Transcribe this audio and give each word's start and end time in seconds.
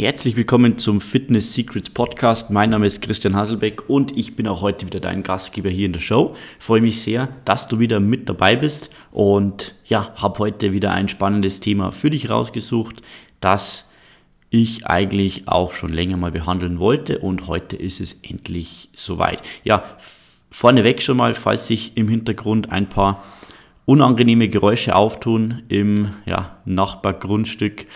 Herzlich 0.00 0.36
willkommen 0.36 0.78
zum 0.78 1.00
Fitness 1.00 1.54
Secrets 1.54 1.90
Podcast. 1.90 2.50
Mein 2.50 2.70
Name 2.70 2.86
ist 2.86 3.02
Christian 3.02 3.34
Hasselbeck 3.34 3.90
und 3.90 4.16
ich 4.16 4.36
bin 4.36 4.46
auch 4.46 4.60
heute 4.60 4.86
wieder 4.86 5.00
dein 5.00 5.24
Gastgeber 5.24 5.70
hier 5.70 5.86
in 5.86 5.92
der 5.92 5.98
Show. 5.98 6.36
Freue 6.60 6.80
mich 6.80 7.02
sehr, 7.02 7.30
dass 7.44 7.66
du 7.66 7.80
wieder 7.80 7.98
mit 7.98 8.28
dabei 8.28 8.54
bist 8.54 8.90
und 9.10 9.74
ja, 9.86 10.14
habe 10.14 10.38
heute 10.38 10.72
wieder 10.72 10.92
ein 10.92 11.08
spannendes 11.08 11.58
Thema 11.58 11.90
für 11.90 12.10
dich 12.10 12.30
rausgesucht, 12.30 13.02
das 13.40 13.88
ich 14.50 14.86
eigentlich 14.86 15.48
auch 15.48 15.72
schon 15.72 15.92
länger 15.92 16.16
mal 16.16 16.30
behandeln 16.30 16.78
wollte 16.78 17.18
und 17.18 17.48
heute 17.48 17.74
ist 17.74 18.00
es 18.00 18.20
endlich 18.22 18.90
soweit. 18.94 19.42
Ja, 19.64 19.82
vorneweg 20.48 21.02
schon 21.02 21.16
mal, 21.16 21.34
falls 21.34 21.66
sich 21.66 21.96
im 21.96 22.06
Hintergrund 22.06 22.70
ein 22.70 22.88
paar 22.88 23.24
unangenehme 23.84 24.48
Geräusche 24.48 24.94
auftun 24.94 25.64
im 25.66 26.10
ja, 26.24 26.58
Nachbargrundstück 26.66 27.86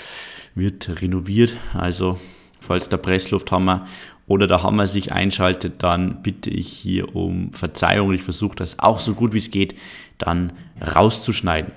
wird 0.54 1.02
renoviert. 1.02 1.56
Also 1.74 2.18
falls 2.60 2.88
der 2.88 2.98
Presslufthammer 2.98 3.86
oder 4.26 4.46
der 4.46 4.62
Hammer 4.62 4.86
sich 4.86 5.12
einschaltet, 5.12 5.82
dann 5.82 6.22
bitte 6.22 6.50
ich 6.50 6.68
hier 6.68 7.14
um 7.14 7.52
Verzeihung. 7.52 8.12
Ich 8.12 8.22
versuche 8.22 8.56
das 8.56 8.78
auch 8.78 9.00
so 9.00 9.14
gut 9.14 9.32
wie 9.32 9.38
es 9.38 9.50
geht 9.50 9.74
dann 10.18 10.52
rauszuschneiden. 10.80 11.72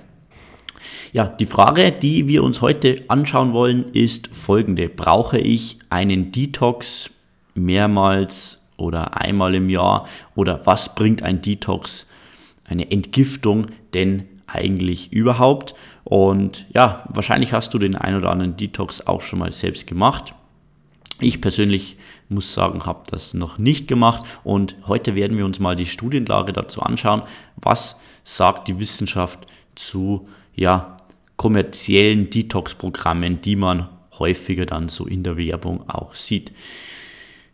Ja, 1.12 1.26
die 1.26 1.46
Frage, 1.46 1.90
die 1.90 2.28
wir 2.28 2.44
uns 2.44 2.60
heute 2.60 3.04
anschauen 3.08 3.52
wollen, 3.52 3.92
ist 3.92 4.28
folgende. 4.28 4.88
Brauche 4.88 5.38
ich 5.38 5.78
einen 5.90 6.30
Detox 6.30 7.10
mehrmals 7.54 8.58
oder 8.76 9.20
einmal 9.20 9.54
im 9.54 9.68
Jahr 9.68 10.06
oder 10.34 10.64
was 10.64 10.94
bringt 10.94 11.22
ein 11.22 11.42
Detox, 11.42 12.06
eine 12.64 12.90
Entgiftung 12.90 13.66
denn 13.94 14.24
eigentlich 14.46 15.12
überhaupt? 15.12 15.74
Und 16.04 16.66
ja, 16.72 17.04
wahrscheinlich 17.08 17.52
hast 17.52 17.74
du 17.74 17.78
den 17.78 17.96
ein 17.96 18.16
oder 18.16 18.30
anderen 18.30 18.56
Detox 18.56 19.06
auch 19.06 19.22
schon 19.22 19.38
mal 19.38 19.52
selbst 19.52 19.86
gemacht. 19.86 20.34
Ich 21.20 21.40
persönlich 21.40 21.96
muss 22.28 22.52
sagen, 22.52 22.84
habe 22.84 23.02
das 23.10 23.32
noch 23.32 23.56
nicht 23.58 23.88
gemacht 23.88 24.24
und 24.44 24.76
heute 24.86 25.14
werden 25.14 25.38
wir 25.38 25.46
uns 25.46 25.60
mal 25.60 25.74
die 25.74 25.86
Studienlage 25.86 26.52
dazu 26.52 26.82
anschauen. 26.82 27.22
Was 27.56 27.96
sagt 28.22 28.68
die 28.68 28.78
Wissenschaft 28.78 29.46
zu 29.74 30.28
ja, 30.54 30.96
kommerziellen 31.36 32.28
Detox-Programmen, 32.28 33.40
die 33.40 33.56
man 33.56 33.88
häufiger 34.18 34.66
dann 34.66 34.88
so 34.88 35.06
in 35.06 35.22
der 35.22 35.38
Werbung 35.38 35.88
auch 35.88 36.14
sieht? 36.14 36.52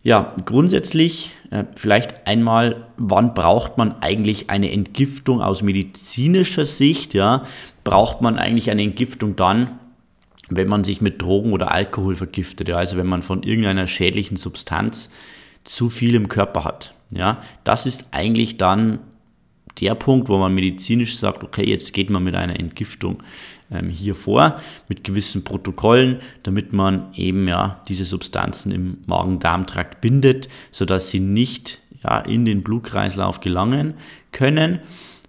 Ja, 0.03 0.35
grundsätzlich 0.45 1.37
äh, 1.51 1.65
vielleicht 1.77 2.27
einmal, 2.27 2.89
wann 2.97 3.35
braucht 3.35 3.79
man 3.79 4.03
eigentlich 4.03 4.51
eine 4.51 4.73
Entgiftung 4.73 5.41
aus 5.41 5.63
medizinischer 5.63 6.65
Sicht? 6.65 7.15
Ja, 7.15 7.45
braucht 7.85 8.21
man 8.21 8.37
eigentlich 8.37 8.71
eine 8.71 8.83
Entgiftung 8.83 9.37
dann, 9.37 9.79
wenn 10.51 10.69
man 10.69 10.83
sich 10.83 11.01
mit 11.01 11.23
Drogen 11.23 11.53
oder 11.53 11.73
Alkohol 11.73 12.17
vergiftet? 12.17 12.69
Ja, 12.69 12.79
also 12.79 12.97
wenn 12.97 13.07
man 13.07 13.23
von 13.23 13.45
irgendeiner 13.45 13.87
schädlichen 13.87 14.37
Substanz 14.37 15.09
zu 15.63 15.89
viel 15.89 16.17
im 16.17 16.29
Körper 16.29 16.65
hat. 16.65 16.95
Ja, 17.13 17.41
das 17.63 17.87
ist 17.87 18.07
eigentlich 18.11 18.57
dann 18.57 18.99
der 19.81 19.95
Punkt, 19.95 20.29
wo 20.29 20.39
man 20.39 20.55
medizinisch 20.55 21.17
sagt, 21.17 21.43
okay, 21.43 21.65
jetzt 21.65 21.93
geht 21.93 22.11
man 22.11 22.25
mit 22.25 22.35
einer 22.35 22.59
Entgiftung 22.59 23.23
ähm, 23.71 23.89
hier 23.89 24.15
vor, 24.15 24.61
mit 24.89 25.05
gewissen 25.05 25.45
Protokollen, 25.45 26.21
damit 26.43 26.73
man 26.73 27.13
eben 27.15 27.49
ja 27.49 27.81
diese 27.89 28.05
Substanzen 28.05 28.73
im 28.73 28.99
Magen-Darm-Trakt 29.07 30.01
bindet, 30.01 30.49
sodass 30.71 31.11
sie 31.11 31.21
nicht 31.21 31.79
ja, 32.05 32.19
in 32.21 32.45
den 32.45 32.63
Blutkreislauf 32.63 33.41
gelangen 33.41 33.95
können 34.31 34.81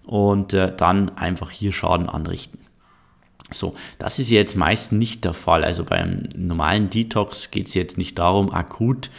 und 0.05 0.53
äh, 0.53 0.75
dann 0.75 1.15
einfach 1.17 1.51
hier 1.51 1.71
Schaden 1.71 2.09
anrichten. 2.09 2.59
So, 3.51 3.75
das 3.99 4.19
ist 4.19 4.31
jetzt 4.31 4.55
meist 4.55 4.91
nicht 4.91 5.25
der 5.25 5.33
Fall. 5.33 5.63
Also 5.63 5.83
beim 5.83 6.27
normalen 6.35 6.89
Detox 6.89 7.51
geht 7.51 7.67
es 7.67 7.73
jetzt 7.73 7.97
nicht 7.97 8.17
darum, 8.17 8.51
akut 8.51 9.09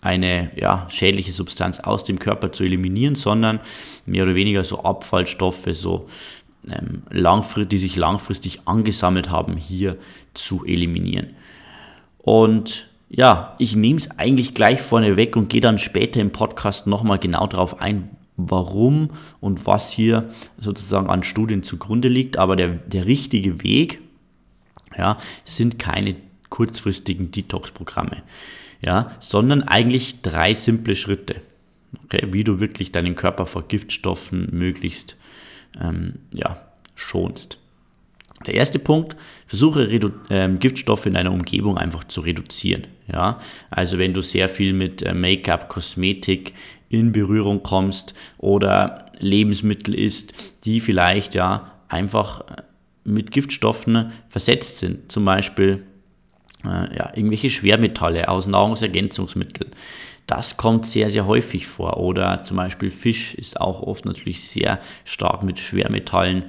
eine 0.00 0.50
ja, 0.56 0.86
schädliche 0.90 1.32
Substanz 1.32 1.80
aus 1.80 2.04
dem 2.04 2.18
Körper 2.18 2.52
zu 2.52 2.64
eliminieren, 2.64 3.14
sondern 3.14 3.60
mehr 4.06 4.24
oder 4.24 4.34
weniger 4.34 4.64
so 4.64 4.82
Abfallstoffe, 4.82 5.68
so 5.72 6.08
ähm, 6.70 7.02
die 7.66 7.78
sich 7.78 7.96
langfristig 7.96 8.60
angesammelt 8.66 9.30
haben, 9.30 9.56
hier 9.56 9.96
zu 10.34 10.64
eliminieren. 10.64 11.34
Und 12.18 12.88
ja, 13.08 13.54
ich 13.58 13.74
nehme 13.74 13.98
es 13.98 14.10
eigentlich 14.18 14.54
gleich 14.54 14.82
vorne 14.82 15.16
weg 15.16 15.34
und 15.34 15.48
gehe 15.48 15.60
dann 15.60 15.78
später 15.78 16.20
im 16.20 16.30
Podcast 16.30 16.86
nochmal 16.86 17.18
genau 17.18 17.46
darauf 17.46 17.80
ein, 17.80 18.10
warum 18.36 19.10
und 19.40 19.66
was 19.66 19.90
hier 19.90 20.30
sozusagen 20.58 21.08
an 21.08 21.24
Studien 21.24 21.62
zugrunde 21.62 22.08
liegt. 22.08 22.36
Aber 22.36 22.54
der, 22.54 22.68
der 22.68 23.06
richtige 23.06 23.62
Weg 23.62 24.00
ja, 24.96 25.18
sind 25.44 25.78
keine 25.78 26.16
kurzfristigen 26.50 27.30
Detox-Programme 27.30 28.22
ja, 28.80 29.10
sondern 29.20 29.62
eigentlich 29.62 30.22
drei 30.22 30.54
simple 30.54 30.96
Schritte, 30.96 31.36
okay, 32.04 32.28
wie 32.30 32.44
du 32.44 32.60
wirklich 32.60 32.92
deinen 32.92 33.14
Körper 33.14 33.46
vor 33.46 33.66
Giftstoffen 33.66 34.48
möglichst 34.52 35.16
ähm, 35.80 36.14
ja, 36.32 36.60
schonst. 36.94 37.58
Der 38.46 38.54
erste 38.54 38.78
Punkt, 38.78 39.16
versuche 39.46 39.88
Redu 39.88 40.10
ähm, 40.30 40.60
Giftstoffe 40.60 41.06
in 41.06 41.14
deiner 41.14 41.32
Umgebung 41.32 41.76
einfach 41.76 42.04
zu 42.04 42.20
reduzieren. 42.20 42.86
Ja? 43.10 43.40
Also 43.70 43.98
wenn 43.98 44.14
du 44.14 44.22
sehr 44.22 44.48
viel 44.48 44.72
mit 44.72 45.02
äh, 45.02 45.12
Make-up, 45.12 45.68
Kosmetik 45.68 46.54
in 46.88 47.10
Berührung 47.10 47.62
kommst 47.62 48.14
oder 48.38 49.06
Lebensmittel 49.18 49.94
isst, 49.94 50.34
die 50.64 50.80
vielleicht 50.80 51.34
ja 51.34 51.72
einfach 51.88 52.42
äh, 52.42 52.62
mit 53.04 53.32
Giftstoffen 53.32 54.12
versetzt 54.28 54.78
sind. 54.78 55.10
Zum 55.10 55.24
Beispiel 55.24 55.82
äh, 56.64 56.96
ja, 56.96 57.12
irgendwelche 57.14 57.50
Schwermetalle 57.50 58.28
aus 58.28 58.46
Nahrungsergänzungsmitteln. 58.46 59.70
Das 60.28 60.58
kommt 60.58 60.84
sehr, 60.84 61.08
sehr 61.08 61.26
häufig 61.26 61.66
vor. 61.66 61.96
Oder 61.96 62.42
zum 62.44 62.58
Beispiel 62.58 62.90
Fisch 62.90 63.34
ist 63.34 63.58
auch 63.58 63.82
oft 63.82 64.04
natürlich 64.04 64.46
sehr 64.46 64.78
stark 65.06 65.42
mit 65.42 65.58
Schwermetallen 65.58 66.44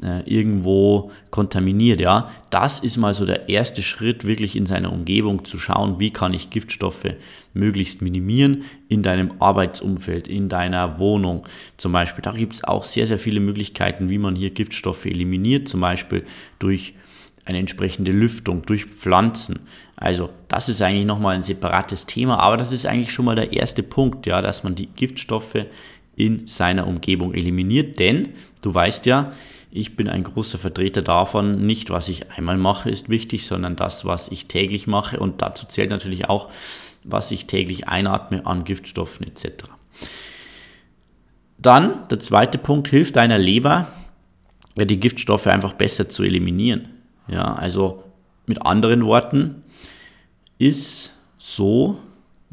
äh, 0.00 0.20
irgendwo 0.30 1.10
kontaminiert. 1.30 2.00
Ja, 2.00 2.30
das 2.50 2.78
ist 2.78 2.96
mal 2.98 3.14
so 3.14 3.26
der 3.26 3.48
erste 3.48 3.82
Schritt, 3.82 4.24
wirklich 4.24 4.54
in 4.54 4.66
seiner 4.66 4.92
Umgebung 4.92 5.44
zu 5.44 5.58
schauen, 5.58 5.98
wie 5.98 6.12
kann 6.12 6.34
ich 6.34 6.50
Giftstoffe 6.50 7.16
möglichst 7.52 8.00
minimieren 8.00 8.62
in 8.88 9.02
deinem 9.02 9.32
Arbeitsumfeld, 9.40 10.28
in 10.28 10.48
deiner 10.48 11.00
Wohnung 11.00 11.48
zum 11.78 11.90
Beispiel. 11.90 12.22
Da 12.22 12.30
gibt 12.30 12.52
es 12.52 12.62
auch 12.62 12.84
sehr, 12.84 13.08
sehr 13.08 13.18
viele 13.18 13.40
Möglichkeiten, 13.40 14.08
wie 14.08 14.18
man 14.18 14.36
hier 14.36 14.50
Giftstoffe 14.50 15.04
eliminiert, 15.04 15.66
zum 15.68 15.80
Beispiel 15.80 16.24
durch 16.60 16.94
eine 17.46 17.58
entsprechende 17.58 18.10
Lüftung 18.10 18.66
durch 18.66 18.84
Pflanzen. 18.84 19.60
Also 19.94 20.30
das 20.48 20.68
ist 20.68 20.82
eigentlich 20.82 21.06
nochmal 21.06 21.36
ein 21.36 21.42
separates 21.42 22.04
Thema, 22.04 22.40
aber 22.40 22.56
das 22.56 22.72
ist 22.72 22.86
eigentlich 22.86 23.12
schon 23.12 23.24
mal 23.24 23.36
der 23.36 23.52
erste 23.52 23.82
Punkt, 23.82 24.26
ja, 24.26 24.42
dass 24.42 24.64
man 24.64 24.74
die 24.74 24.86
Giftstoffe 24.88 25.64
in 26.16 26.46
seiner 26.46 26.86
Umgebung 26.86 27.34
eliminiert, 27.34 27.98
denn 27.98 28.30
du 28.62 28.74
weißt 28.74 29.06
ja, 29.06 29.32
ich 29.70 29.94
bin 29.94 30.08
ein 30.08 30.24
großer 30.24 30.58
Vertreter 30.58 31.02
davon, 31.02 31.66
nicht 31.66 31.90
was 31.90 32.08
ich 32.08 32.30
einmal 32.32 32.56
mache 32.56 32.90
ist 32.90 33.08
wichtig, 33.08 33.46
sondern 33.46 33.76
das, 33.76 34.04
was 34.04 34.28
ich 34.28 34.46
täglich 34.46 34.86
mache 34.86 35.20
und 35.20 35.42
dazu 35.42 35.66
zählt 35.66 35.90
natürlich 35.90 36.28
auch, 36.28 36.50
was 37.04 37.30
ich 37.30 37.46
täglich 37.46 37.86
einatme 37.86 38.44
an 38.44 38.64
Giftstoffen 38.64 39.26
etc. 39.26 39.68
Dann 41.58 42.08
der 42.08 42.18
zweite 42.18 42.58
Punkt, 42.58 42.88
hilft 42.88 43.16
deiner 43.16 43.38
Leber, 43.38 43.86
die 44.76 45.00
Giftstoffe 45.00 45.46
einfach 45.46 45.74
besser 45.74 46.08
zu 46.08 46.22
eliminieren. 46.22 46.88
Ja, 47.28 47.54
also 47.54 48.04
mit 48.46 48.64
anderen 48.64 49.04
Worten, 49.04 49.62
ist 50.58 51.14
so, 51.38 51.98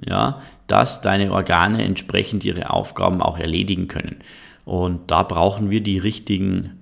ja, 0.04 0.42
dass 0.68 1.02
deine 1.02 1.32
Organe 1.32 1.84
entsprechend 1.84 2.44
ihre 2.44 2.70
Aufgaben 2.70 3.22
auch 3.22 3.38
erledigen 3.38 3.88
können. 3.88 4.18
Und 4.66 5.12
da 5.12 5.24
brauchen 5.24 5.70
wir 5.70 5.82
die 5.82 5.98
richtigen 5.98 6.82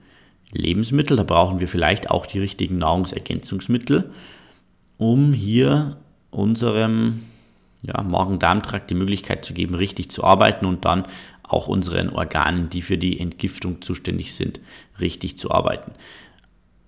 Lebensmittel, 0.52 1.18
da 1.18 1.24
brauchen 1.24 1.60
wir 1.60 1.68
vielleicht 1.68 2.10
auch 2.10 2.26
die 2.26 2.40
richtigen 2.40 2.78
Nahrungsergänzungsmittel, 2.78 4.12
um 4.98 5.34
hier 5.34 5.98
unserem 6.30 7.24
ja, 7.82 8.02
Magen-Darm-Trakt 8.02 8.90
die 8.90 8.96
Möglichkeit 8.96 9.44
zu 9.44 9.54
geben, 9.54 9.76
richtig 9.76 10.12
zu 10.12 10.24
arbeiten 10.24 10.66
und 10.66 10.86
dann 10.86 11.06
auch 11.44 11.68
unseren 11.68 12.10
Organen, 12.10 12.70
die 12.70 12.82
für 12.82 12.98
die 12.98 13.20
Entgiftung 13.20 13.82
zuständig 13.82 14.36
sind, 14.36 14.60
richtig 15.00 15.38
zu 15.38 15.52
arbeiten. 15.52 15.92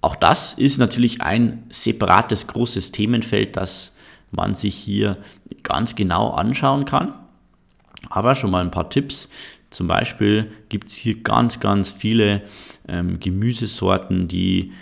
Auch 0.03 0.17
das 0.17 0.53
ist 0.55 0.79
natürlich 0.79 1.21
ein 1.21 1.63
separates 1.69 2.47
großes 2.47 2.91
Themenfeld, 2.91 3.55
das 3.55 3.93
man 4.31 4.53
sich 4.53 4.75
hier 4.75 5.15
ganz 5.63 5.95
genau 5.95 6.31
anschauen 6.31 6.83
kann. 6.83 7.13
Aber 8.09 8.35
schon 8.35 8.51
mal 8.51 8.59
ein 8.59 8.69
paar 8.69 8.89
Tipps. 8.89 9.29
Zum 9.69 9.87
Beispiel 9.87 10.51
gibt 10.67 10.89
es 10.89 10.95
hier 10.95 11.23
ganz, 11.23 11.61
ganz 11.61 11.89
viele 11.89 12.41
ähm, 12.85 13.21
Gemüsesorten, 13.21 14.27
die 14.27 14.73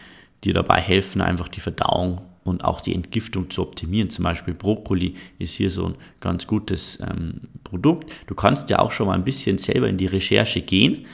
dir 0.43 0.55
dabei 0.55 0.81
helfen, 0.81 1.21
einfach 1.21 1.49
die 1.49 1.59
Verdauung 1.59 2.21
und 2.43 2.63
auch 2.63 2.81
die 2.81 2.95
Entgiftung 2.95 3.51
zu 3.51 3.61
optimieren. 3.61 4.09
Zum 4.09 4.23
Beispiel 4.23 4.55
Brokkoli 4.55 5.13
ist 5.37 5.53
hier 5.53 5.69
so 5.69 5.85
ein 5.85 5.95
ganz 6.19 6.47
gutes 6.47 6.99
ähm, 6.99 7.41
Produkt. 7.63 8.11
Du 8.25 8.33
kannst 8.33 8.71
ja 8.71 8.79
auch 8.79 8.89
schon 8.89 9.05
mal 9.05 9.13
ein 9.13 9.23
bisschen 9.23 9.59
selber 9.59 9.87
in 9.87 9.99
die 9.99 10.07
Recherche 10.07 10.61
gehen 10.61 11.05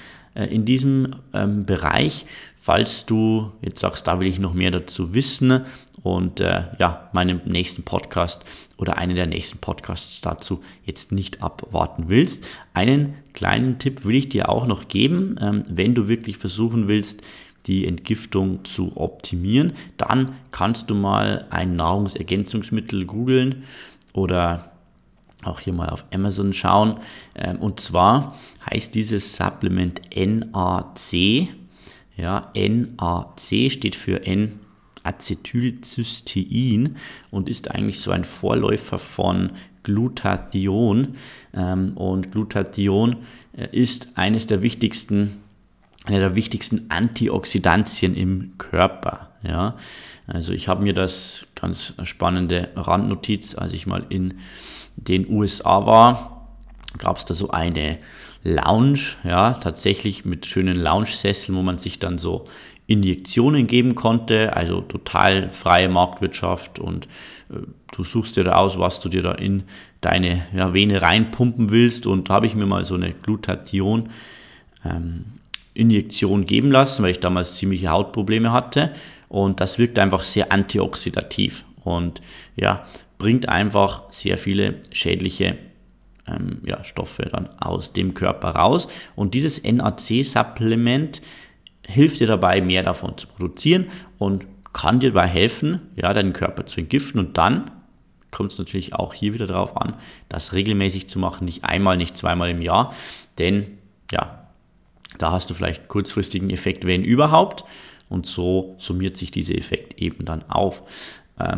in 0.46 0.66
diesem 0.66 1.16
ähm, 1.34 1.66
Bereich. 1.66 2.26
Falls 2.56 3.06
du 3.06 3.52
jetzt 3.62 3.80
sagst, 3.80 4.08
da 4.08 4.20
will 4.20 4.28
ich 4.28 4.40
noch 4.40 4.54
mehr 4.54 4.72
dazu 4.72 5.14
wissen 5.14 5.66
und 6.04 6.40
äh, 6.40 6.66
ja, 6.80 7.10
meinem 7.14 7.42
nächsten 7.46 7.84
Podcast 7.84 8.44
oder 8.78 8.98
einen 8.98 9.16
der 9.16 9.26
nächsten 9.26 9.58
Podcasts 9.60 10.22
dazu 10.22 10.62
jetzt 10.86 11.12
nicht 11.12 11.42
abwarten 11.42 12.06
willst. 12.08 12.46
Einen 12.74 13.16
kleinen 13.34 13.80
Tipp 13.80 14.06
will 14.06 14.16
ich 14.16 14.30
dir 14.30 14.50
auch 14.50 14.68
noch 14.68 14.88
geben, 14.88 15.36
ähm, 15.42 15.64
wenn 15.70 15.96
du 15.96 16.08
wirklich 16.08 16.38
versuchen 16.38 16.88
willst, 16.88 17.22
die 17.66 17.86
Entgiftung 17.86 18.64
zu 18.64 18.96
optimieren, 18.96 19.74
dann 19.98 20.34
kannst 20.52 20.90
du 20.90 20.96
mal 20.96 21.46
ein 21.50 21.76
Nahrungsergänzungsmittel 21.76 23.06
googeln 23.06 23.64
oder 24.14 24.72
auch 25.44 25.60
hier 25.60 25.74
mal 25.74 25.90
auf 25.90 26.06
Amazon 26.14 26.54
schauen. 26.54 27.00
Ähm, 27.36 27.58
und 27.58 27.80
zwar 27.80 28.36
heißt 28.70 28.96
dieses 28.96 29.36
Supplement 29.36 30.02
NAC. 30.16 31.50
Ja, 32.16 32.52
NAC 32.56 33.72
steht 33.72 33.96
für 33.96 34.26
N 34.26 34.60
Acetylcystein 35.04 36.98
und 37.32 37.50
ist 37.50 37.72
eigentlich 37.72 38.02
so 38.02 38.12
ein 38.12 38.26
Vorläufer 38.26 39.00
von 39.00 39.54
Glutathion. 39.84 41.16
Ähm, 41.54 41.96
und 41.96 42.32
Glutathion 42.32 43.18
äh, 43.56 43.68
ist 43.72 44.10
eines 44.16 44.48
der 44.48 44.62
wichtigsten, 44.62 45.38
eine 46.06 46.20
der 46.20 46.36
wichtigsten 46.36 46.88
Antioxidantien 46.90 48.16
im 48.16 48.58
Körper. 48.58 49.32
Ja, 49.44 49.78
also 50.26 50.52
ich 50.52 50.68
habe 50.68 50.84
mir 50.84 50.94
das 50.94 51.46
ganz 51.56 51.94
spannende 52.04 52.70
Randnotiz, 52.76 53.56
als 53.56 53.72
ich 53.72 53.88
mal 53.88 54.06
in 54.10 54.40
den 54.98 55.30
USA 55.30 55.86
war, 55.86 56.48
gab 56.98 57.18
es 57.18 57.26
da 57.26 57.34
so 57.34 57.52
eine 57.52 58.00
Lounge, 58.44 59.00
ja, 59.24 59.54
tatsächlich 59.54 60.26
mit 60.26 60.46
schönen 60.46 60.76
Lounge-Sesseln, 60.76 61.58
wo 61.58 61.62
man 61.62 61.80
sich 61.80 62.00
dann 62.00 62.18
so 62.18 62.48
Injektionen 62.88 63.68
geben 63.68 63.96
konnte, 63.96 64.56
also 64.56 64.82
total 64.82 65.50
freie 65.50 65.90
Marktwirtschaft 65.90 66.80
und 66.80 67.06
äh, 67.50 67.60
du 67.96 68.04
suchst 68.04 68.38
dir 68.38 68.46
da 68.46 68.56
aus, 68.56 68.80
was 68.80 69.02
du 69.02 69.10
dir 69.10 69.22
da 69.22 69.34
in 69.34 69.64
deine 70.02 70.46
ja, 70.56 70.74
Vene 70.74 71.02
reinpumpen 71.02 71.70
willst 71.70 72.08
und 72.08 72.30
da 72.30 72.36
habe 72.36 72.48
ich 72.48 72.56
mir 72.56 72.66
mal 72.66 72.86
so 72.86 72.96
eine 72.96 73.12
Glutathion 73.12 74.10
ähm, 74.86 75.26
Injektion 75.74 76.46
geben 76.46 76.72
lassen, 76.72 77.04
weil 77.04 77.12
ich 77.12 77.20
damals 77.20 77.56
ziemliche 77.56 77.90
Hautprobleme 77.90 78.54
hatte 78.54 78.94
und 79.28 79.60
das 79.60 79.78
wirkt 79.78 80.00
einfach 80.00 80.24
sehr 80.24 80.54
antioxidativ 80.54 81.66
und 81.84 82.22
ja, 82.56 82.86
bringt 83.18 83.50
einfach 83.50 84.04
sehr 84.12 84.38
viele 84.38 84.76
schädliche 84.92 85.58
ähm, 86.28 86.62
ja, 86.66 86.84
Stoffe 86.84 87.24
dann 87.24 87.50
aus 87.60 87.94
dem 87.94 88.14
Körper 88.14 88.50
raus. 88.52 88.88
Und 89.16 89.34
dieses 89.34 89.64
NAC-Supplement 89.64 91.22
hilft 91.84 92.20
dir 92.20 92.28
dabei, 92.28 92.62
mehr 92.62 92.84
davon 92.84 93.18
zu 93.18 93.28
produzieren 93.28 93.88
und 94.18 94.46
kann 94.74 95.00
dir 95.00 95.12
dabei 95.12 95.28
helfen, 95.28 95.80
ja, 95.96 96.14
deinen 96.14 96.34
Körper 96.34 96.66
zu 96.66 96.82
entgiften. 96.82 97.20
Und 97.20 97.38
dann 97.38 97.72
kommt 98.32 98.52
es 98.52 98.60
natürlich 98.60 98.94
auch 98.94 99.14
hier 99.14 99.34
wieder 99.34 99.48
darauf 99.48 99.78
an, 99.78 99.96
das 100.30 100.54
regelmäßig 100.54 101.08
zu 101.08 101.18
machen, 101.18 101.46
nicht 101.46 101.64
einmal, 101.64 101.98
nicht 101.98 102.18
zweimal 102.18 102.50
im 102.50 102.62
Jahr, 102.62 102.94
denn 103.40 103.78
ja, 104.12 104.48
da 105.18 105.32
hast 105.32 105.50
du 105.50 105.54
vielleicht 105.54 105.88
kurzfristigen 105.88 106.50
Effekt, 106.50 106.86
wenn 106.86 107.04
überhaupt, 107.04 107.64
und 108.10 108.26
so 108.26 108.76
summiert 108.78 109.18
sich 109.18 109.32
dieser 109.32 109.56
Effekt 109.56 110.00
eben 110.00 110.24
dann 110.24 110.50
auf 110.50 110.84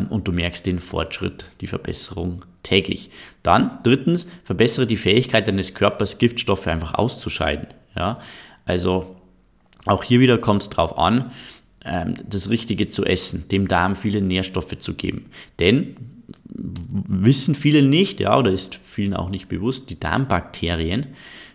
und 0.09 0.27
du 0.27 0.31
merkst 0.31 0.65
den 0.65 0.79
Fortschritt, 0.79 1.45
die 1.61 1.67
Verbesserung 1.67 2.43
täglich. 2.63 3.09
Dann 3.43 3.79
drittens, 3.83 4.27
verbessere 4.43 4.85
die 4.85 4.97
Fähigkeit 4.97 5.47
deines 5.47 5.73
Körpers, 5.73 6.17
Giftstoffe 6.17 6.67
einfach 6.67 6.95
auszuscheiden. 6.95 7.67
Ja, 7.95 8.19
also 8.65 9.15
auch 9.85 10.03
hier 10.03 10.19
wieder 10.19 10.37
kommt 10.37 10.63
es 10.63 10.69
darauf 10.69 10.97
an, 10.97 11.31
ähm, 11.85 12.13
das 12.27 12.49
Richtige 12.49 12.89
zu 12.89 13.05
essen, 13.05 13.47
dem 13.49 13.67
Darm 13.67 13.95
viele 13.95 14.21
Nährstoffe 14.21 14.77
zu 14.79 14.93
geben. 14.93 15.27
Denn 15.59 15.95
wissen 16.45 17.55
viele 17.55 17.81
nicht, 17.81 18.19
ja, 18.19 18.37
oder 18.37 18.51
ist 18.51 18.75
vielen 18.75 19.13
auch 19.13 19.29
nicht 19.29 19.47
bewusst, 19.47 19.89
die 19.89 19.99
Darmbakterien 19.99 21.07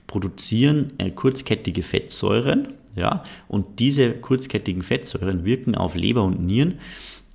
produzieren 0.06 0.92
äh, 0.98 1.10
kurzkettige 1.10 1.82
Fettsäuren, 1.82 2.68
ja, 2.96 3.24
und 3.48 3.80
diese 3.80 4.12
kurzkettigen 4.12 4.82
Fettsäuren 4.82 5.44
wirken 5.44 5.74
auf 5.74 5.94
Leber 5.94 6.22
und 6.22 6.44
Nieren 6.44 6.78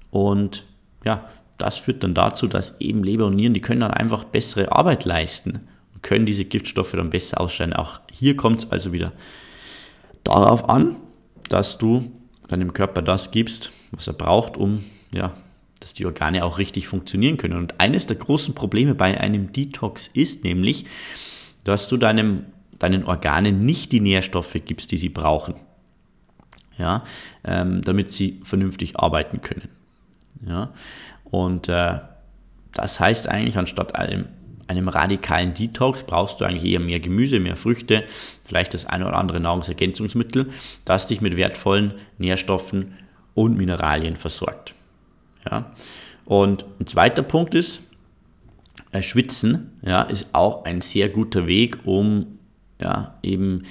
und 0.09 0.65
ja, 1.03 1.27
das 1.57 1.77
führt 1.77 2.03
dann 2.03 2.13
dazu, 2.13 2.47
dass 2.47 2.79
eben 2.79 3.03
Leber 3.03 3.25
und 3.27 3.35
Nieren, 3.35 3.53
die 3.53 3.61
können 3.61 3.81
dann 3.81 3.91
einfach 3.91 4.23
bessere 4.23 4.71
Arbeit 4.71 5.05
leisten 5.05 5.67
und 5.93 6.03
können 6.03 6.25
diese 6.25 6.45
Giftstoffe 6.45 6.91
dann 6.91 7.09
besser 7.09 7.41
ausscheiden. 7.41 7.73
Auch 7.73 7.99
hier 8.11 8.35
kommt 8.35 8.63
es 8.63 8.71
also 8.71 8.93
wieder 8.93 9.11
darauf 10.23 10.69
an, 10.69 10.95
dass 11.49 11.77
du 11.77 12.11
deinem 12.47 12.73
Körper 12.73 13.01
das 13.01 13.31
gibst, 13.31 13.71
was 13.91 14.07
er 14.07 14.13
braucht, 14.13 14.57
um 14.57 14.83
ja, 15.11 15.33
dass 15.79 15.93
die 15.93 16.05
Organe 16.05 16.43
auch 16.43 16.57
richtig 16.57 16.87
funktionieren 16.87 17.37
können. 17.37 17.57
Und 17.57 17.79
eines 17.79 18.05
der 18.05 18.17
großen 18.17 18.53
Probleme 18.53 18.95
bei 18.95 19.19
einem 19.19 19.51
Detox 19.53 20.09
ist 20.13 20.43
nämlich, 20.43 20.85
dass 21.63 21.87
du 21.87 21.97
deinem, 21.97 22.45
deinen 22.79 23.03
Organen 23.05 23.59
nicht 23.59 23.91
die 23.91 23.99
Nährstoffe 23.99 24.57
gibst, 24.65 24.91
die 24.91 24.97
sie 24.97 25.09
brauchen, 25.09 25.55
ja, 26.77 27.03
ähm, 27.43 27.81
damit 27.81 28.11
sie 28.11 28.39
vernünftig 28.43 28.97
arbeiten 28.97 29.41
können. 29.41 29.69
Ja? 30.45 30.73
Und 31.25 31.67
äh, 31.69 31.99
das 32.73 32.99
heißt 32.99 33.27
eigentlich, 33.27 33.57
anstatt 33.57 33.95
einem 33.95 34.25
einem 34.69 34.87
radikalen 34.87 35.55
Detox 35.55 36.03
brauchst 36.03 36.39
du 36.39 36.45
eigentlich 36.45 36.71
eher 36.71 36.79
mehr 36.79 36.99
Gemüse, 36.99 37.39
mehr 37.39 37.55
Früchte, 37.55 38.03
vielleicht 38.45 38.75
das 38.75 38.85
eine 38.85 39.07
oder 39.07 39.17
andere 39.17 39.39
Nahrungsergänzungsmittel, 39.39 40.51
das 40.85 41.07
dich 41.07 41.21
mit 41.21 41.35
wertvollen 41.35 41.95
Nährstoffen 42.19 42.93
und 43.33 43.57
Mineralien 43.57 44.15
versorgt. 44.15 44.75
Ja? 45.49 45.71
Und 46.25 46.65
ein 46.79 46.85
zweiter 46.85 47.23
Punkt 47.23 47.55
ist, 47.55 47.81
äh, 48.91 49.01
Schwitzen 49.01 49.71
ja, 49.81 50.03
ist 50.03 50.27
auch 50.33 50.65
ein 50.65 50.81
sehr 50.81 51.09
guter 51.09 51.47
Weg, 51.47 51.79
um 51.85 52.39
ja, 52.79 53.15
eben 53.23 53.63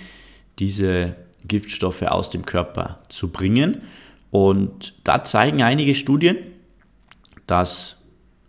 diese 0.59 1.15
Giftstoffe 1.47 2.03
aus 2.03 2.31
dem 2.31 2.45
Körper 2.45 2.99
zu 3.09 3.29
bringen. 3.29 3.83
Und 4.31 4.95
da 5.05 5.23
zeigen 5.23 5.63
einige 5.63 5.95
Studien, 5.95 6.37
dass 7.49 7.97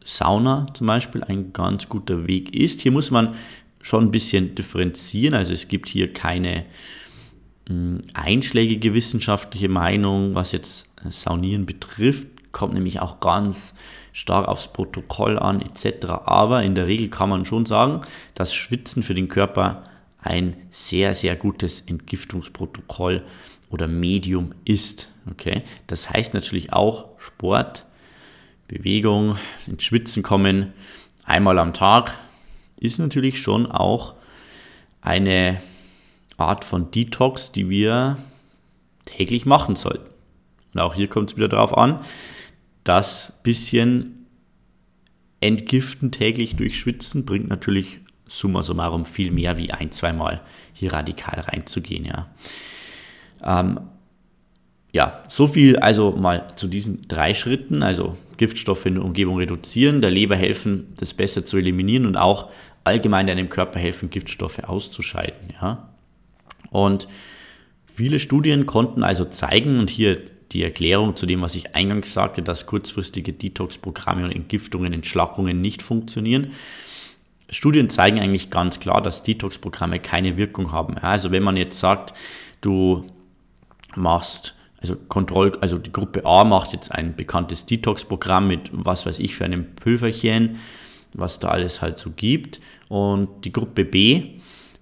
Sauna 0.04 0.68
zum 0.74 0.88
Beispiel 0.88 1.24
ein 1.24 1.54
ganz 1.54 1.90
guter 1.90 2.28
Weg 2.28 2.54
ist. 2.54 2.82
Hier 2.82 2.92
muss 2.92 3.10
man 3.10 3.36
schon 3.82 4.06
ein 4.06 4.12
bisschen 4.12 4.56
differenzieren. 4.56 5.34
Also 5.34 5.54
es 5.54 5.68
gibt 5.68 5.90
hier 5.90 6.14
keine 6.14 6.66
hm, 7.68 8.02
einschlägige 8.14 8.94
wissenschaftliche 8.94 9.70
Meinung, 9.70 10.36
was 10.36 10.52
jetzt 10.52 10.90
Saunieren 11.10 11.66
betrifft. 11.66 12.28
Kommt 12.52 12.74
nämlich 12.74 13.00
auch 13.00 13.20
ganz 13.20 13.76
stark 14.12 14.48
aufs 14.48 14.68
Protokoll 14.74 15.38
an 15.40 15.62
etc. 15.62 16.08
Aber 16.26 16.64
in 16.64 16.76
der 16.76 16.88
Regel 16.88 17.10
kann 17.10 17.30
man 17.30 17.46
schon 17.46 17.66
sagen, 17.66 18.02
dass 18.34 18.54
Schwitzen 18.54 19.04
für 19.04 19.14
den 19.14 19.30
Körper 19.30 19.84
ein 20.22 20.58
sehr, 20.70 21.14
sehr 21.14 21.36
gutes 21.36 21.82
Entgiftungsprotokoll 21.82 23.24
oder 23.70 23.88
Medium 23.88 24.54
ist. 24.66 25.10
Okay? 25.30 25.62
Das 25.88 26.10
heißt 26.10 26.34
natürlich 26.34 26.74
auch, 26.74 27.10
Sport 27.20 27.86
Bewegung, 28.70 29.38
ins 29.68 29.84
Schwitzen 29.84 30.24
kommen, 30.24 30.74
einmal 31.26 31.60
am 31.60 31.74
Tag, 31.74 32.16
ist 32.80 33.00
natürlich 33.00 33.42
schon 33.42 33.66
auch 33.66 34.14
eine 35.02 35.60
Art 36.38 36.64
von 36.64 36.92
Detox, 36.92 37.52
die 37.52 37.70
wir 37.70 38.18
täglich 39.06 39.46
machen 39.46 39.76
sollten. 39.76 40.10
Und 40.74 40.80
auch 40.80 40.94
hier 40.94 41.08
kommt 41.08 41.32
es 41.32 41.38
wieder 41.38 41.50
darauf 41.50 41.78
an, 41.78 42.00
das 42.84 43.34
bisschen 43.44 44.28
Entgiften 45.42 46.12
täglich 46.12 46.56
durch 46.56 46.80
Schwitzen 46.80 47.26
bringt 47.26 47.48
natürlich 47.48 48.00
summa 48.28 48.62
summarum 48.62 49.06
viel 49.06 49.32
mehr 49.32 49.58
wie 49.58 49.72
ein, 49.72 49.92
zweimal 49.92 50.42
hier 50.74 50.94
radikal 50.94 51.40
reinzugehen. 51.40 52.06
Ja. 52.06 52.28
Ähm, 53.44 53.80
ja, 54.92 55.24
so 55.28 55.48
viel 55.48 55.78
also 55.80 56.12
mal 56.12 56.56
zu 56.56 56.68
diesen 56.68 57.08
drei 57.08 57.34
Schritten, 57.34 57.84
also 57.84 58.18
Giftstoffe 58.40 58.86
in 58.86 58.96
der 58.96 59.04
Umgebung 59.04 59.38
reduzieren, 59.38 60.02
der 60.02 60.12
Leber 60.12 60.38
helfen, 60.38 60.94
das 60.98 61.14
besser 61.14 61.46
zu 61.46 61.58
eliminieren 61.58 62.06
und 62.06 62.16
auch 62.16 62.50
allgemein 62.86 63.28
deinem 63.28 63.50
Körper 63.50 63.80
helfen, 63.80 64.10
Giftstoffe 64.10 64.60
auszuscheiden. 64.60 65.54
Ja? 65.62 65.90
Und 66.72 67.10
viele 67.86 68.18
Studien 68.18 68.66
konnten 68.66 69.04
also 69.04 69.26
zeigen, 69.26 69.78
und 69.80 69.90
hier 69.90 70.22
die 70.54 70.64
Erklärung 70.64 71.18
zu 71.18 71.26
dem, 71.26 71.42
was 71.42 71.54
ich 71.54 71.76
eingangs 71.76 72.14
sagte, 72.14 72.42
dass 72.42 72.66
kurzfristige 72.66 73.34
Detox-Programme 73.34 74.24
und 74.24 74.32
Entgiftungen, 74.32 74.94
Entschlackungen 74.94 75.60
nicht 75.60 75.82
funktionieren. 75.84 76.54
Studien 77.50 77.90
zeigen 77.90 78.22
eigentlich 78.22 78.50
ganz 78.50 78.80
klar, 78.80 79.02
dass 79.02 79.22
Detox-Programme 79.22 80.00
keine 80.00 80.38
Wirkung 80.38 80.72
haben. 80.72 80.98
Also 80.98 81.32
wenn 81.32 81.44
man 81.44 81.58
jetzt 81.58 81.78
sagt, 81.78 82.14
du 82.62 83.06
machst 83.96 84.56
also 84.82 84.96
Kontroll, 84.96 85.58
also 85.62 85.78
die 85.78 85.92
Gruppe 85.92 86.26
A 86.26 86.44
macht 86.44 86.74
jetzt 86.74 86.92
ein 86.92 87.16
bekanntes 87.16 87.66
Detox-Programm 87.66 88.48
mit 88.48 88.70
was 88.72 89.06
weiß 89.06 89.20
ich 89.20 89.36
für 89.36 89.46
einem 89.46 89.76
Pülverchen, 89.76 90.58
was 91.14 91.40
da 91.40 91.50
alles 91.50 91.82
halt 91.82 91.98
so 91.98 92.12
gibt. 92.16 92.62
Und 92.88 93.46
die 93.46 93.52
Gruppe 93.52 93.86
B, 93.86 94.40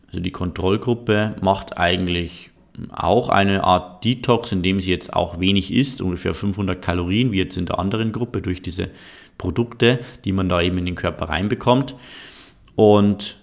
also 0.08 0.20
die 0.20 0.32
Kontrollgruppe, 0.32 1.36
macht 1.42 1.78
eigentlich 1.78 2.52
auch 2.92 3.30
eine 3.30 3.64
Art 3.64 4.06
Detox, 4.06 4.52
in 4.52 4.62
dem 4.62 4.80
sie 4.80 4.92
jetzt 4.92 5.14
auch 5.14 5.40
wenig 5.40 5.74
isst, 5.74 6.02
ungefähr 6.02 6.34
500 6.34 6.82
Kalorien, 6.82 7.32
wie 7.32 7.38
jetzt 7.38 7.58
in 7.58 7.66
der 7.66 7.80
anderen 7.80 8.12
Gruppe 8.12 8.42
durch 8.42 8.62
diese 8.62 8.90
Produkte, 9.38 10.00
die 10.26 10.32
man 10.32 10.50
da 10.50 10.62
eben 10.62 10.78
in 10.78 10.86
den 10.86 10.96
Körper 10.96 11.30
reinbekommt. 11.30 11.96
Und 12.76 13.38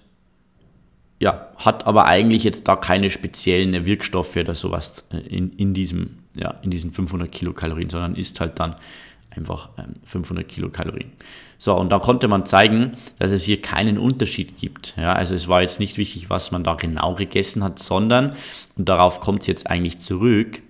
ja, 1.20 1.48
hat 1.56 1.86
aber 1.86 2.06
eigentlich 2.06 2.44
jetzt 2.44 2.68
da 2.68 2.76
keine 2.76 3.10
speziellen 3.10 3.84
Wirkstoffe 3.84 4.36
oder 4.36 4.54
sowas 4.54 5.06
in, 5.10 5.52
in, 5.52 5.74
diesem, 5.74 6.18
ja, 6.34 6.54
in 6.62 6.70
diesen 6.70 6.90
500 6.90 7.30
Kilokalorien, 7.30 7.90
sondern 7.90 8.16
isst 8.16 8.40
halt 8.40 8.58
dann 8.58 8.76
einfach 9.30 9.70
500 10.04 10.44
ähm, 10.44 10.48
Kilokalorien. 10.48 11.12
So, 11.58 11.74
und 11.74 11.90
da 11.90 11.98
konnte 11.98 12.28
man 12.28 12.46
zeigen, 12.46 12.96
dass 13.18 13.30
es 13.30 13.44
hier 13.44 13.60
keinen 13.60 13.98
Unterschied 13.98 14.58
gibt. 14.58 14.94
Ja, 14.96 15.14
also 15.14 15.34
es 15.34 15.48
war 15.48 15.62
jetzt 15.62 15.80
nicht 15.80 15.96
wichtig, 15.96 16.30
was 16.30 16.50
man 16.50 16.64
da 16.64 16.74
genau 16.74 17.14
gegessen 17.14 17.64
hat, 17.64 17.78
sondern, 17.78 18.34
und 18.76 18.88
darauf 18.88 19.20
kommt 19.20 19.42
es 19.42 19.46
jetzt 19.46 19.68
eigentlich 19.68 19.98
zurück, 19.98 20.62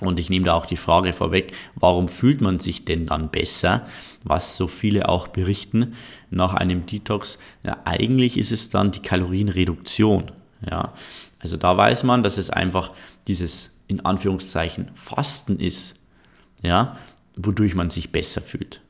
und 0.00 0.18
ich 0.18 0.30
nehme 0.30 0.46
da 0.46 0.54
auch 0.54 0.66
die 0.66 0.76
Frage 0.76 1.12
vorweg, 1.12 1.52
warum 1.74 2.08
fühlt 2.08 2.40
man 2.40 2.58
sich 2.58 2.84
denn 2.84 3.06
dann 3.06 3.30
besser, 3.30 3.86
was 4.24 4.56
so 4.56 4.66
viele 4.66 5.08
auch 5.08 5.28
berichten 5.28 5.94
nach 6.30 6.54
einem 6.54 6.86
Detox? 6.86 7.38
Ja, 7.62 7.78
eigentlich 7.84 8.38
ist 8.38 8.50
es 8.50 8.70
dann 8.70 8.92
die 8.92 9.02
Kalorienreduktion. 9.02 10.32
Ja, 10.68 10.94
also 11.38 11.56
da 11.56 11.76
weiß 11.76 12.02
man, 12.02 12.22
dass 12.22 12.38
es 12.38 12.50
einfach 12.50 12.92
dieses 13.28 13.69
in 13.90 14.04
Anführungszeichen 14.04 14.90
Fasten 14.94 15.58
ist, 15.58 15.94
ja, 16.62 16.96
wodurch 17.36 17.74
man 17.74 17.90
sich 17.90 18.12
besser 18.12 18.40
fühlt. 18.40 18.80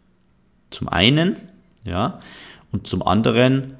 Zum 0.71 0.89
einen, 0.89 1.37
ja, 1.85 2.21
und 2.71 2.87
zum 2.87 3.03
anderen, 3.03 3.77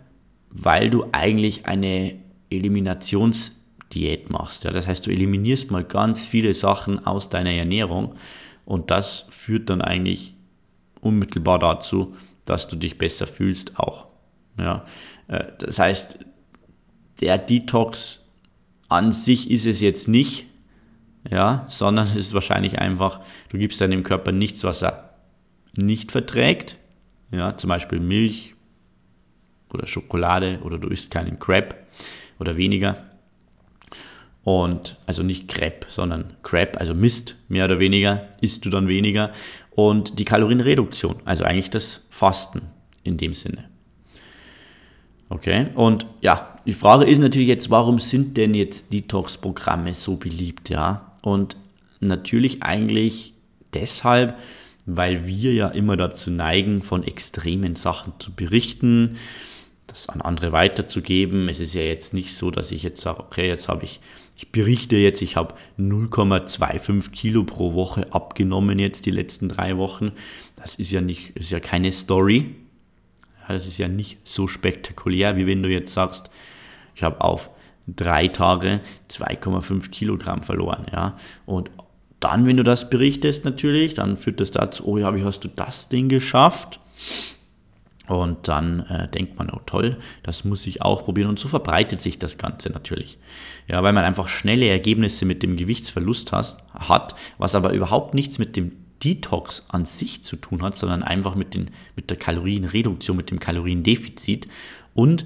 weil 0.51 0.91
du 0.91 1.07
eigentlich 1.13 1.67
eine 1.67 2.19
Eliminations- 2.51 3.53
Diät 3.93 4.31
machst. 4.31 4.65
Ja, 4.65 4.71
das 4.71 4.87
heißt, 4.87 5.07
du 5.07 5.11
eliminierst 5.11 5.71
mal 5.71 5.85
ganz 5.85 6.27
viele 6.27 6.55
Sachen 6.55 7.07
aus 7.07 7.29
deiner 7.29 7.51
Ernährung 7.51 8.15
und 8.65 8.91
das 8.91 9.27
führt 9.31 9.69
dann 9.71 9.83
eigentlich 9.83 10.35
unmittelbar 11.01 11.59
dazu, 11.59 12.15
dass 12.45 12.69
du 12.69 12.77
dich 12.77 12.99
besser 12.99 13.27
fühlst 13.27 13.79
auch. 13.79 14.07
Ja, 14.59 14.85
äh, 15.29 15.47
das 15.59 15.79
heißt, 15.79 16.19
der 17.21 17.39
Detox 17.39 18.25
an 18.89 19.13
sich 19.13 19.51
ist 19.51 19.67
es 19.67 19.81
jetzt 19.81 20.09
nicht, 20.09 20.47
ja, 21.29 21.67
sondern 21.69 22.07
es 22.07 22.17
ist 22.17 22.35
wahrscheinlich 22.35 22.79
einfach, 22.79 23.21
du 23.51 23.59
gibst 23.59 23.81
deinem 23.81 24.03
Körper 24.03 24.33
nichts, 24.33 24.65
was 24.65 24.83
er 24.83 25.15
nicht 25.77 26.13
verträgt, 26.13 26.77
ja, 27.31 27.57
zum 27.57 27.69
Beispiel 27.69 28.01
Milch 28.01 28.55
oder 29.73 29.87
Schokolade 29.87 30.61
oder 30.63 30.79
du 30.79 30.89
isst 30.89 31.11
keinen 31.11 31.39
Crab 31.39 31.77
oder 32.39 32.57
weniger 32.57 33.11
und 34.43 34.97
also 35.07 35.23
nicht 35.23 35.49
Crepe, 35.49 35.87
sondern 35.91 36.35
Crap, 36.43 36.79
also 36.81 36.95
Mist, 36.95 37.37
mehr 37.49 37.67
oder 37.67 37.79
weniger, 37.79 38.29
isst 38.41 38.65
du 38.65 38.71
dann 38.71 38.89
weniger. 38.89 39.33
Und 39.71 40.19
die 40.19 40.25
Kalorienreduktion, 40.25 41.17
also 41.25 41.45
eigentlich 41.45 41.71
das 41.71 42.03
Fasten 42.11 42.63
in 43.05 43.17
dem 43.17 43.35
Sinne. 43.35 43.69
Okay, 45.29 45.69
und 45.75 46.07
ja, 46.21 46.57
die 46.67 46.73
Frage 46.73 47.05
ist 47.05 47.19
natürlich 47.19 47.49
jetzt, 47.49 47.71
warum 47.71 47.99
sind 47.99 48.37
denn 48.37 48.55
jetzt 48.55 48.93
Detox-Programme 48.93 49.95
so 49.95 50.17
beliebt, 50.17 50.71
ja? 50.71 51.10
Und 51.23 51.57
natürlich 52.01 52.63
eigentlich 52.63 53.35
deshalb, 53.75 54.39
weil 54.87 55.27
wir 55.27 55.53
ja 55.53 55.69
immer 55.69 55.97
dazu 55.97 56.31
neigen, 56.31 56.83
von 56.83 57.05
extremen 57.05 57.77
Sachen 57.77 58.15
zu 58.19 58.33
berichten, 58.33 59.17
das 59.87 60.09
an 60.09 60.21
andere 60.21 60.53
weiterzugeben. 60.53 61.49
Es 61.49 61.61
ist 61.61 61.75
ja 61.75 61.83
jetzt 61.83 62.15
nicht 62.15 62.35
so, 62.35 62.51
dass 62.51 62.73
ich 62.73 62.83
jetzt 62.83 63.01
sage, 63.01 63.21
okay, 63.21 63.49
jetzt 63.49 63.69
habe 63.69 63.85
ich 63.85 64.01
ich 64.41 64.53
berichte 64.53 64.97
jetzt, 64.97 65.21
ich 65.21 65.37
habe 65.37 65.55
0,25 65.79 67.11
Kilo 67.11 67.45
pro 67.45 67.75
Woche 67.75 68.11
abgenommen 68.11 68.79
jetzt 68.79 69.05
die 69.05 69.11
letzten 69.11 69.51
drei 69.51 69.77
Wochen. 69.77 70.13
Das 70.57 70.77
ist 70.77 70.91
ja 70.91 71.03
nicht, 71.03 71.37
ist 71.37 71.51
ja 71.51 71.61
keine 71.61 71.93
Story. 71.93 72.55
Das 73.49 73.67
ist 73.67 73.77
ja 73.77 73.87
nicht 73.87 74.19
so 74.25 74.49
spektakulär, 74.49 75.37
wie 75.37 75.47
wenn 75.47 75.63
du 75.63 75.69
jetzt 75.69 75.93
sagst, 75.93 76.31
ich 76.95 77.03
habe 77.03 77.21
auf 77.21 77.51
drei 77.97 78.29
Tage 78.29 78.81
2,5 79.11 79.91
Kilogramm 79.91 80.43
verloren. 80.43 80.87
Ja, 80.93 81.17
und 81.47 81.71
dann, 82.21 82.47
wenn 82.47 82.59
du 82.59 82.63
das 82.63 82.91
berichtest 82.91 83.45
natürlich, 83.45 83.95
dann 83.95 84.17
führt 84.17 84.41
das 84.41 84.51
dazu, 84.51 84.87
oh 84.87 84.99
ja, 84.99 85.15
wie 85.15 85.25
hast 85.25 85.41
du 85.41 85.49
das 85.49 85.89
Ding 85.89 86.09
geschafft? 86.09 86.79
Und 88.07 88.49
dann 88.49 88.81
äh, 88.81 89.09
denkt 89.09 89.39
man, 89.39 89.51
oh 89.51 89.61
toll, 89.67 89.97
das 90.25 90.45
muss 90.45 90.67
ich 90.67 90.83
auch 90.83 91.05
probieren. 91.05 91.29
Und 91.29 91.39
so 91.39 91.49
verbreitet 91.49 92.03
sich 92.03 92.19
das 92.19 92.39
Ganze 92.39 92.71
natürlich. 92.71 93.19
Ja, 93.69 93.83
weil 93.83 93.93
man 93.93 94.05
einfach 94.05 94.29
schnelle 94.29 94.69
Ergebnisse 94.69 95.25
mit 95.25 95.43
dem 95.43 95.57
Gewichtsverlust 95.57 96.33
has, 96.33 96.57
hat, 96.75 97.15
was 97.39 97.55
aber 97.55 97.73
überhaupt 97.73 98.15
nichts 98.15 98.39
mit 98.39 98.57
dem 98.57 98.73
Detox 99.03 99.65
an 99.69 99.85
sich 99.85 100.25
zu 100.25 100.37
tun 100.37 100.63
hat, 100.63 100.77
sondern 100.77 101.03
einfach 101.03 101.37
mit, 101.37 101.55
den, 101.55 101.71
mit 101.97 102.11
der 102.11 102.17
Kalorienreduktion, 102.17 103.17
mit 103.17 103.31
dem 103.31 103.41
Kaloriendefizit 103.41 104.49
und 104.93 105.25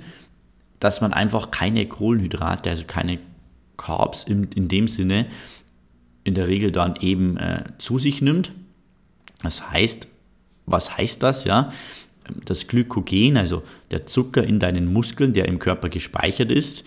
dass 0.84 1.00
man 1.00 1.14
einfach 1.14 1.50
keine 1.50 1.86
Kohlenhydrate, 1.86 2.68
also 2.68 2.84
keine 2.86 3.18
Carbs 3.78 4.24
in, 4.24 4.44
in 4.54 4.68
dem 4.68 4.86
Sinne 4.86 5.24
in 6.24 6.34
der 6.34 6.46
Regel 6.46 6.72
dann 6.72 6.96
eben 6.96 7.38
äh, 7.38 7.64
zu 7.78 7.98
sich 7.98 8.20
nimmt. 8.20 8.52
Das 9.42 9.70
heißt, 9.70 10.08
was 10.66 10.94
heißt 10.98 11.22
das? 11.22 11.44
Ja, 11.44 11.72
das 12.44 12.66
Glykogen, 12.66 13.38
also 13.38 13.62
der 13.92 14.04
Zucker 14.04 14.44
in 14.44 14.58
deinen 14.58 14.92
Muskeln, 14.92 15.32
der 15.32 15.48
im 15.48 15.58
Körper 15.58 15.88
gespeichert 15.88 16.50
ist, 16.50 16.84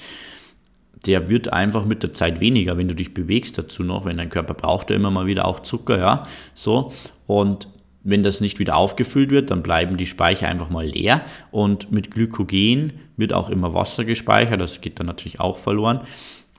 der 1.08 1.28
wird 1.28 1.52
einfach 1.52 1.86
mit 1.86 2.04
der 2.04 2.14
Zeit 2.14 2.40
weniger, 2.40 2.78
wenn 2.78 2.88
du 2.88 2.94
dich 2.94 3.16
bewegst 3.16 3.58
dazu 3.58 3.82
noch, 3.82 4.06
wenn 4.06 4.18
dein 4.18 4.30
Körper 4.30 4.54
braucht 4.54 4.92
ja 4.92 4.96
immer 4.96 5.10
mal 5.10 5.26
wieder 5.26 5.46
auch 5.46 5.62
Zucker, 5.62 5.98
ja, 5.98 6.28
so 6.54 6.94
und 7.26 7.68
wenn 8.04 8.24
das 8.24 8.42
nicht 8.42 8.60
wieder 8.60 8.78
aufgefüllt 8.78 9.32
wird, 9.32 9.52
dann 9.52 9.64
bleiben 9.64 9.98
die 9.98 10.06
Speicher 10.06 10.48
einfach 10.48 10.70
mal 10.70 10.86
leer. 10.86 11.22
Und 11.52 11.92
mit 11.92 12.12
Glykogen 12.12 12.94
wird 13.18 13.34
auch 13.34 13.50
immer 13.50 13.74
Wasser 13.74 14.06
gespeichert, 14.06 14.62
das 14.62 14.82
geht 14.82 15.00
dann 15.00 15.08
natürlich 15.08 15.40
auch 15.40 15.58
verloren. 15.58 16.02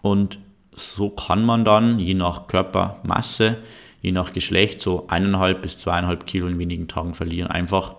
Und 0.03 0.39
so 0.73 1.11
kann 1.11 1.45
man 1.45 1.65
dann 1.65 1.99
je 1.99 2.15
nach 2.15 2.47
Körpermasse, 2.47 3.59
je 4.01 4.13
nach 4.13 4.33
Geschlecht 4.33 4.81
so 4.81 5.07
eineinhalb 5.09 5.63
bis 5.63 5.79
zweieinhalb 5.79 6.27
Kilo 6.27 6.47
in 6.47 6.59
wenigen 6.59 6.89
Tagen 6.89 7.15
verlieren, 7.15 7.51
einfach 7.51 7.97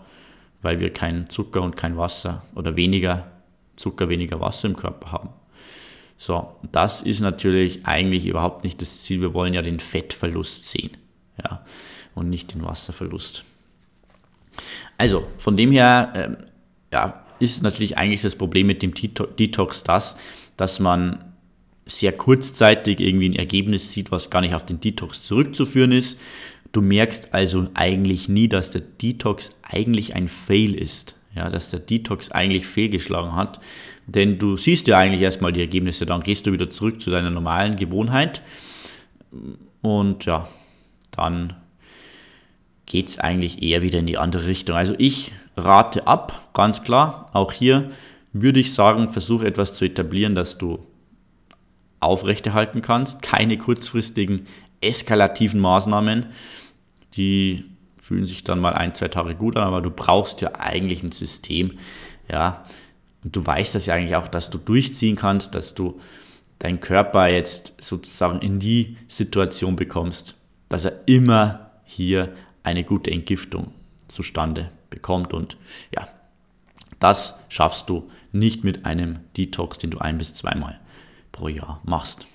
weil 0.61 0.79
wir 0.79 0.91
keinen 0.91 1.29
Zucker 1.29 1.61
und 1.61 1.77
kein 1.77 1.97
Wasser 1.97 2.43
oder 2.55 2.75
weniger 2.75 3.31
Zucker, 3.75 4.09
weniger 4.09 4.39
Wasser 4.41 4.67
im 4.67 4.75
Körper 4.75 5.11
haben. 5.11 5.29
So, 6.17 6.49
das 6.71 7.01
ist 7.01 7.21
natürlich 7.21 7.85
eigentlich 7.85 8.25
überhaupt 8.25 8.65
nicht 8.65 8.81
das 8.81 9.01
Ziel. 9.01 9.21
Wir 9.21 9.33
wollen 9.33 9.53
ja 9.53 9.61
den 9.61 9.79
Fettverlust 9.79 10.69
sehen. 10.69 10.91
Ja, 11.41 11.63
und 12.19 12.29
nicht 12.29 12.53
den 12.53 12.63
Wasserverlust. 12.63 13.43
Also, 14.97 15.27
von 15.37 15.57
dem 15.57 15.71
her 15.71 16.13
ähm, 16.15 16.37
ja, 16.91 17.23
ist 17.39 17.63
natürlich 17.63 17.97
eigentlich 17.97 18.21
das 18.21 18.35
Problem 18.35 18.67
mit 18.67 18.83
dem 18.83 18.93
Detox 18.93 19.83
das, 19.83 20.17
dass 20.57 20.79
man 20.79 21.23
sehr 21.85 22.11
kurzzeitig 22.11 22.99
irgendwie 22.99 23.29
ein 23.29 23.35
Ergebnis 23.35 23.91
sieht, 23.91 24.11
was 24.11 24.29
gar 24.29 24.41
nicht 24.41 24.53
auf 24.53 24.65
den 24.65 24.79
Detox 24.79 25.23
zurückzuführen 25.23 25.91
ist 25.91 26.17
Du 26.71 26.81
merkst 26.81 27.33
also 27.33 27.67
eigentlich 27.73 28.29
nie, 28.29 28.47
dass 28.47 28.69
der 28.69 28.81
Detox 28.81 29.55
eigentlich 29.63 30.15
ein 30.15 30.27
Fail 30.27 30.75
ist. 30.75 31.15
Ja, 31.35 31.49
dass 31.49 31.69
der 31.69 31.79
Detox 31.79 32.31
eigentlich 32.31 32.65
fehlgeschlagen 32.65 33.35
hat. 33.35 33.59
Denn 34.07 34.39
du 34.39 34.57
siehst 34.57 34.87
ja 34.87 34.97
eigentlich 34.97 35.21
erstmal 35.21 35.53
die 35.53 35.61
Ergebnisse, 35.61 36.05
dann 36.05 36.21
gehst 36.21 36.47
du 36.47 36.51
wieder 36.51 36.69
zurück 36.69 37.01
zu 37.01 37.11
deiner 37.11 37.29
normalen 37.29 37.75
Gewohnheit. 37.75 38.41
Und 39.81 40.25
ja, 40.25 40.47
dann 41.11 41.53
geht 42.89 43.07
es 43.07 43.19
eigentlich 43.19 43.63
eher 43.63 43.81
wieder 43.81 43.99
in 43.99 44.07
die 44.07 44.17
andere 44.17 44.47
Richtung. 44.47 44.75
Also 44.75 44.95
ich 44.97 45.31
rate 45.55 46.07
ab, 46.07 46.49
ganz 46.53 46.83
klar. 46.83 47.29
Auch 47.31 47.53
hier 47.53 47.91
würde 48.33 48.59
ich 48.59 48.73
sagen, 48.73 49.09
versuche 49.09 49.45
etwas 49.47 49.75
zu 49.75 49.85
etablieren, 49.85 50.35
das 50.35 50.57
du 50.57 50.79
aufrechterhalten 52.01 52.81
kannst. 52.81 53.21
Keine 53.21 53.57
kurzfristigen 53.57 54.47
eskalativen 54.81 55.59
Maßnahmen, 55.59 56.27
die 57.15 57.65
fühlen 58.01 58.25
sich 58.25 58.43
dann 58.43 58.59
mal 58.59 58.73
ein, 58.73 58.95
zwei 58.95 59.09
Tage 59.09 59.35
gut 59.35 59.57
an, 59.57 59.63
aber 59.63 59.81
du 59.81 59.91
brauchst 59.91 60.41
ja 60.41 60.55
eigentlich 60.55 61.03
ein 61.03 61.11
System, 61.11 61.77
ja, 62.31 62.63
und 63.23 63.35
du 63.35 63.45
weißt 63.45 63.75
das 63.75 63.85
ja 63.85 63.95
eigentlich 63.95 64.15
auch, 64.15 64.29
dass 64.29 64.49
du 64.49 64.57
durchziehen 64.57 65.17
kannst, 65.17 65.53
dass 65.53 65.75
du 65.75 65.99
deinen 66.59 66.79
Körper 66.79 67.27
jetzt 67.27 67.73
sozusagen 67.79 68.39
in 68.39 68.59
die 68.59 68.95
Situation 69.09 69.75
bekommst, 69.75 70.35
dass 70.69 70.85
er 70.85 71.01
immer 71.05 71.71
hier 71.83 72.33
eine 72.63 72.83
gute 72.83 73.11
Entgiftung 73.11 73.73
zustande 74.07 74.71
bekommt 74.89 75.33
und 75.33 75.57
ja, 75.93 76.07
das 76.99 77.39
schaffst 77.49 77.89
du 77.89 78.09
nicht 78.31 78.63
mit 78.63 78.85
einem 78.85 79.19
Detox, 79.37 79.77
den 79.77 79.91
du 79.91 79.99
ein 79.99 80.17
bis 80.17 80.33
zweimal 80.33 80.79
pro 81.31 81.47
Jahr 81.47 81.81
machst. 81.83 82.27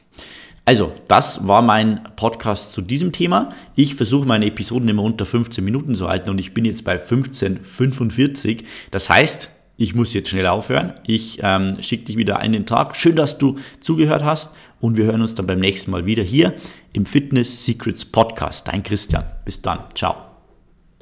Also, 0.66 0.92
das 1.08 1.46
war 1.46 1.60
mein 1.60 2.00
Podcast 2.16 2.72
zu 2.72 2.80
diesem 2.80 3.12
Thema. 3.12 3.50
Ich 3.76 3.96
versuche 3.96 4.26
meine 4.26 4.46
Episoden 4.46 4.88
immer 4.88 5.02
unter 5.02 5.26
15 5.26 5.62
Minuten 5.62 5.94
zu 5.94 6.08
halten 6.08 6.30
und 6.30 6.38
ich 6.38 6.54
bin 6.54 6.64
jetzt 6.64 6.84
bei 6.84 6.96
15,45. 6.96 8.64
Das 8.90 9.10
heißt, 9.10 9.50
ich 9.76 9.94
muss 9.94 10.14
jetzt 10.14 10.30
schnell 10.30 10.46
aufhören. 10.46 10.94
Ich 11.06 11.40
ähm, 11.42 11.82
schicke 11.82 12.04
dich 12.06 12.16
wieder 12.16 12.38
einen 12.38 12.64
Tag. 12.64 12.96
Schön, 12.96 13.16
dass 13.16 13.36
du 13.36 13.58
zugehört 13.80 14.24
hast 14.24 14.52
und 14.80 14.96
wir 14.96 15.04
hören 15.04 15.20
uns 15.20 15.34
dann 15.34 15.46
beim 15.46 15.60
nächsten 15.60 15.90
Mal 15.90 16.06
wieder 16.06 16.22
hier 16.22 16.54
im 16.94 17.04
Fitness 17.04 17.64
Secrets 17.64 18.04
Podcast. 18.06 18.66
Dein 18.68 18.82
Christian. 18.82 19.24
Bis 19.44 19.60
dann. 19.60 19.84
Ciao. 19.94 20.33